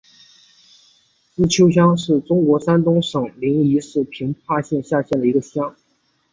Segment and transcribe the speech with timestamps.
[1.35, 5.75] 资邱乡是中国山东省临沂市平邑县下辖的一个乡。